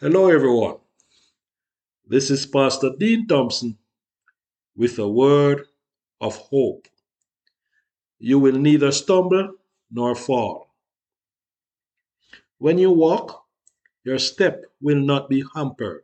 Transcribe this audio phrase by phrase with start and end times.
[0.00, 0.78] Hello, everyone.
[2.04, 3.78] This is Pastor Dean Thompson
[4.74, 5.66] with a word
[6.20, 6.88] of hope.
[8.18, 9.54] You will neither stumble
[9.92, 10.74] nor fall.
[12.58, 13.44] When you walk,
[14.02, 16.02] your step will not be hampered.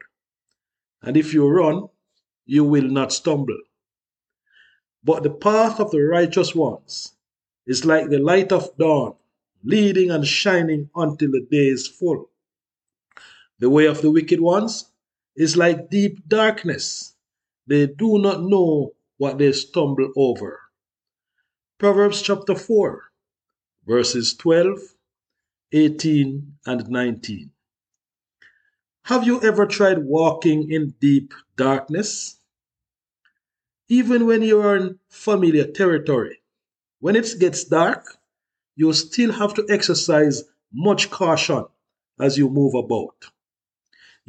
[1.02, 1.88] And if you run,
[2.46, 3.58] you will not stumble.
[5.02, 7.16] But the path of the righteous ones
[7.66, 9.16] is like the light of dawn,
[9.64, 12.30] leading and shining until the day is full.
[13.60, 14.90] The way of the wicked ones
[15.36, 17.14] is like deep darkness.
[17.66, 20.60] They do not know what they stumble over.
[21.78, 23.02] Proverbs chapter 4,
[23.86, 24.78] verses 12,
[25.72, 27.50] 18, and 19.
[29.04, 32.38] Have you ever tried walking in deep darkness?
[33.90, 36.38] Even when you are in familiar territory,
[37.00, 38.06] when it gets dark,
[38.74, 41.66] you still have to exercise much caution
[42.18, 43.16] as you move about.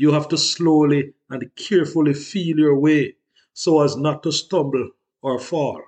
[0.01, 3.17] You have to slowly and carefully feel your way
[3.53, 4.89] so as not to stumble
[5.21, 5.79] or fall.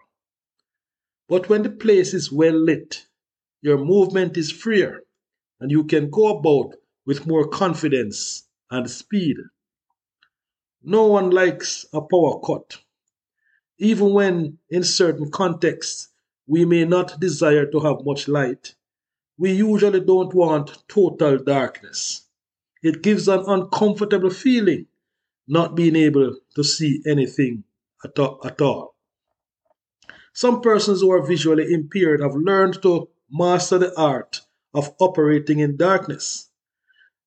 [1.27, 3.07] But when the place is well lit,
[3.63, 5.01] your movement is freer
[5.59, 6.75] and you can go about
[7.07, 9.37] with more confidence and speed.
[10.83, 12.77] No one likes a power cut.
[13.79, 16.09] Even when, in certain contexts,
[16.45, 18.75] we may not desire to have much light,
[19.39, 22.27] we usually don't want total darkness.
[22.83, 24.87] It gives an uncomfortable feeling
[25.47, 27.63] not being able to see anything
[28.03, 28.95] at all.
[30.33, 34.41] Some persons who are visually impaired have learned to master the art
[34.73, 36.49] of operating in darkness.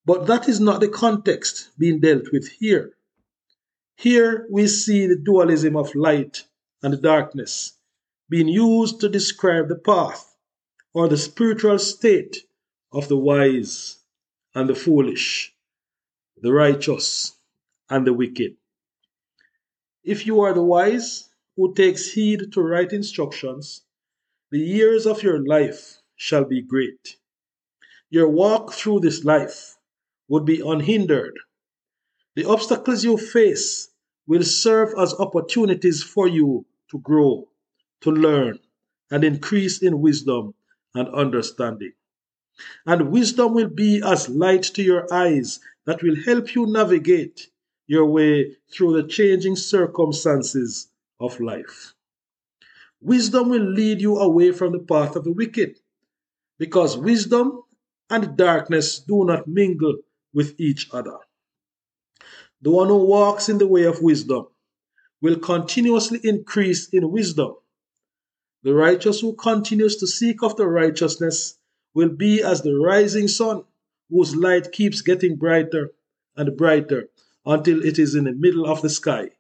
[0.05, 2.93] But that is not the context being dealt with here.
[3.97, 6.45] Here we see the dualism of light
[6.83, 7.79] and darkness
[8.29, 10.37] being used to describe the path
[10.93, 12.37] or the spiritual state
[12.93, 13.96] of the wise
[14.57, 15.55] and the foolish,
[16.41, 17.37] the righteous
[17.91, 18.57] and the wicked.
[20.03, 23.83] If you are the wise who takes heed to right instructions,
[24.50, 27.17] the years of your life shall be great.
[28.09, 29.77] Your walk through this life
[30.28, 31.37] would be unhindered.
[32.34, 33.91] The obstacles you face
[34.27, 37.47] will serve as opportunities for you to grow,
[38.00, 38.59] to learn,
[39.11, 40.55] and increase in wisdom
[40.94, 41.93] and understanding.
[42.87, 47.49] And wisdom will be as light to your eyes that will help you navigate
[47.87, 50.89] your way through the changing circumstances
[51.21, 51.94] of life.
[53.00, 55.78] Wisdom will lead you away from the path of the wicked,
[56.59, 57.62] because wisdom
[58.11, 59.97] and darkness do not mingle
[60.33, 61.19] with each other.
[62.62, 64.49] The one who walks in the way of wisdom
[65.21, 67.55] will continuously increase in wisdom.
[68.62, 71.56] The righteous who continues to seek after righteousness
[71.97, 73.65] will be as the rising sun,
[74.11, 75.93] whose light keeps getting brighter
[76.37, 77.09] and brighter
[77.47, 79.31] until it is in the middle of the sky,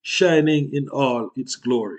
[0.00, 1.98] shining in all its glory.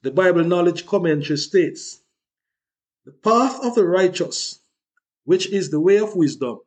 [0.00, 2.00] The Bible Knowledge Commentary states
[3.04, 4.60] The path of the righteous,
[5.24, 6.60] which is the way of wisdom,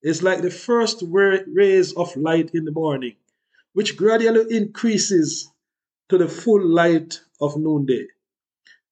[0.00, 3.16] is like the first rays of light in the morning,
[3.72, 5.50] which gradually increases
[6.08, 8.06] to the full light of noonday.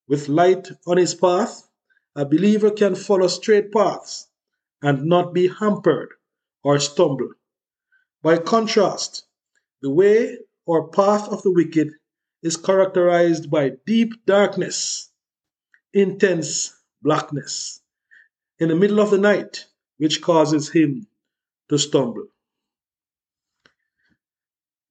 [0.08, 1.65] With light on his path,
[2.16, 4.28] a believer can follow straight paths
[4.80, 6.08] and not be hampered
[6.64, 7.28] or stumble.
[8.22, 9.26] By contrast,
[9.82, 11.90] the way or path of the wicked
[12.42, 15.10] is characterized by deep darkness,
[15.92, 17.82] intense blackness
[18.58, 19.66] in the middle of the night,
[19.98, 21.06] which causes him
[21.68, 22.28] to stumble.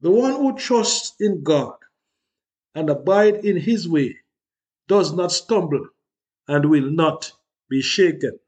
[0.01, 1.75] The one who trusts in God
[2.75, 4.17] and abide in his way
[4.87, 5.87] does not stumble
[6.47, 7.31] and will not
[7.69, 8.39] be shaken.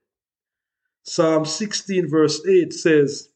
[1.04, 3.30] Psalm 16, verse 8 says,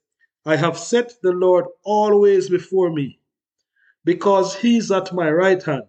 [0.46, 3.20] I have set the Lord always before me.
[4.04, 5.88] Because he is at my right hand,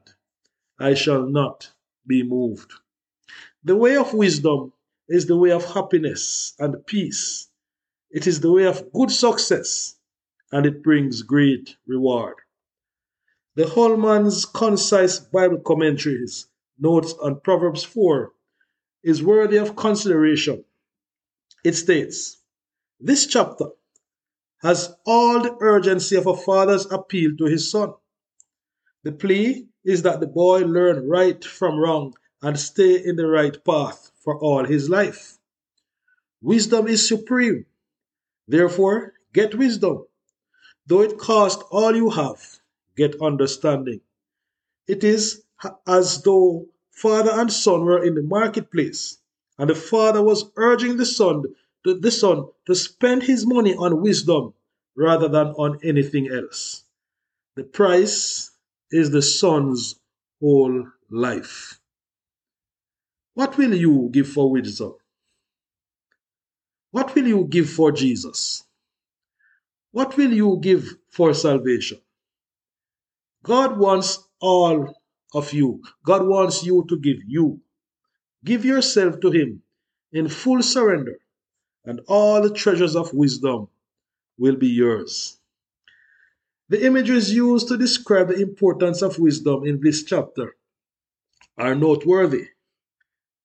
[0.78, 1.72] I shall not
[2.06, 2.72] be moved.
[3.64, 4.72] The way of wisdom
[5.08, 7.48] is the way of happiness and peace.
[8.10, 9.96] It is the way of good success,
[10.50, 12.36] and it brings great reward.
[13.54, 16.46] The Holman's concise Bible commentaries
[16.78, 18.32] notes on Proverbs 4
[19.02, 20.64] is worthy of consideration.
[21.64, 22.38] It states,
[23.00, 23.66] This chapter
[24.62, 27.94] has all the urgency of a father's appeal to his son.
[29.02, 33.64] The plea is that the boy learn right from wrong and stay in the right
[33.64, 35.38] path for all his life.
[36.40, 37.66] Wisdom is supreme.
[38.46, 40.06] Therefore, get wisdom.
[40.86, 42.40] Though it cost all you have,
[42.96, 44.00] get understanding.
[44.86, 45.42] It is
[45.86, 49.18] as though father and son were in the marketplace,
[49.58, 51.42] and the father was urging the son
[51.84, 54.54] to the son to spend his money on wisdom
[54.94, 56.84] rather than on anything else.
[57.56, 58.50] The price
[58.90, 59.96] is the son's
[60.40, 61.80] whole life.
[63.34, 64.94] What will you give for wisdom?
[66.90, 68.64] What will you give for Jesus?
[69.92, 72.00] What will you give for salvation?
[73.42, 74.94] God wants all
[75.34, 75.82] of you.
[76.04, 77.60] God wants you to give you.
[78.44, 79.62] Give yourself to Him
[80.12, 81.18] in full surrender,
[81.84, 83.68] and all the treasures of wisdom
[84.38, 85.38] will be yours.
[86.68, 90.56] The images used to describe the importance of wisdom in this chapter
[91.58, 92.48] are noteworthy.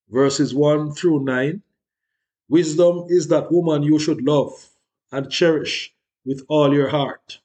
[0.08, 1.62] Verses 1 through 9
[2.48, 4.70] Wisdom is that woman you should love
[5.12, 5.94] and cherish
[6.24, 7.40] with all your heart.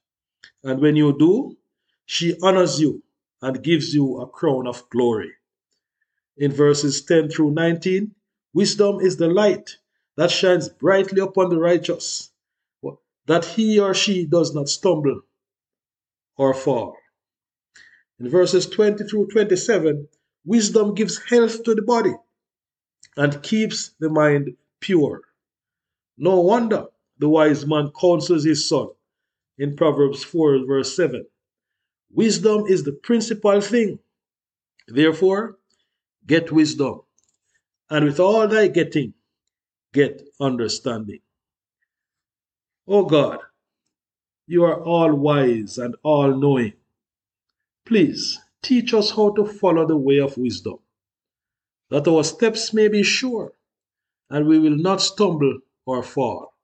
[0.62, 1.58] And when you do,
[2.06, 3.03] she honors you
[3.44, 5.30] and gives you a crown of glory.
[6.38, 8.14] In verses 10 through 19,
[8.54, 9.76] wisdom is the light
[10.16, 12.30] that shines brightly upon the righteous,
[13.26, 15.20] that he or she does not stumble
[16.38, 16.96] or fall.
[18.18, 20.08] In verses 20 through 27,
[20.46, 22.14] wisdom gives health to the body
[23.14, 25.20] and keeps the mind pure.
[26.16, 26.86] No wonder
[27.18, 28.88] the wise man counsels his son
[29.58, 31.26] in Proverbs 4, verse 7.
[32.14, 33.98] Wisdom is the principal thing.
[34.86, 35.58] Therefore,
[36.24, 37.00] get wisdom,
[37.90, 39.14] and with all thy getting,
[39.92, 41.20] get understanding.
[42.86, 43.40] O God,
[44.46, 46.74] you are all wise and all knowing.
[47.84, 50.78] Please teach us how to follow the way of wisdom,
[51.90, 53.54] that our steps may be sure
[54.30, 56.54] and we will not stumble or fall.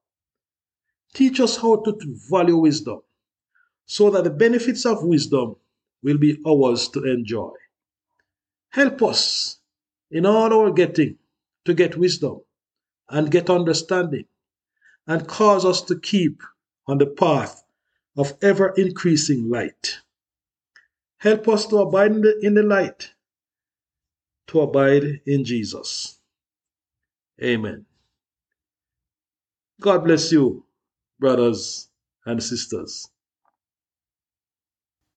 [1.12, 1.98] Teach us how to
[2.30, 3.02] value wisdom
[3.90, 5.56] so that the benefits of wisdom
[6.04, 7.50] will be ours to enjoy.
[8.68, 9.58] Help us
[10.12, 11.18] in all our getting
[11.64, 12.40] to get wisdom
[13.08, 14.26] and get understanding
[15.08, 16.40] and cause us to keep
[16.86, 17.64] on the path
[18.16, 19.98] of ever increasing light.
[21.18, 23.12] Help us to abide in the, in the light,
[24.46, 26.20] to abide in Jesus.
[27.42, 27.84] Amen.
[29.80, 30.64] God bless you,
[31.18, 31.88] brothers
[32.24, 33.10] and sisters.